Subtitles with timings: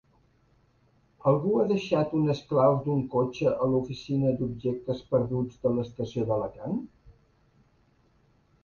[1.31, 6.85] Algú ha deixat unes claus d'un cotxe a l'oficina d'objectes perduts de l'estació d'Alacant?